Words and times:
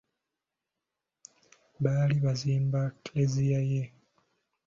Baali 1.83 2.15
bazimba 2.25 2.81
Klezia 3.03 3.59
ye? 3.71 3.83